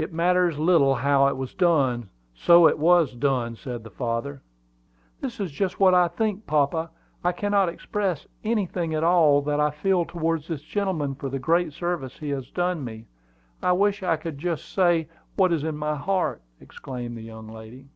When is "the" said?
3.84-3.88, 11.28-11.38, 17.16-17.20